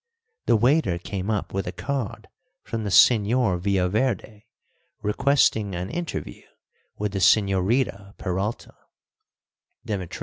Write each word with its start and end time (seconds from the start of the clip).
The 0.47 0.55
waiter 0.55 0.97
came 0.97 1.29
up 1.29 1.53
with 1.53 1.67
a 1.67 1.71
card 1.71 2.27
from 2.63 2.85
the 2.85 2.89
Señor 2.89 3.59
Villaverde 3.61 4.45
requesting 5.03 5.75
an 5.75 5.91
interview 5.91 6.41
with 6.97 7.11
the 7.11 7.19
Señorita 7.19 8.17
Peralta. 8.17 8.73